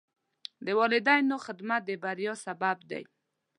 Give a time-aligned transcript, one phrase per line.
[0.65, 3.03] د والدینو خدمت د بریا سبب دی.